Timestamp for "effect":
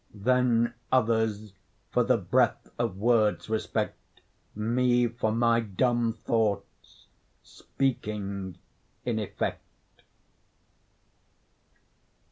9.19-10.01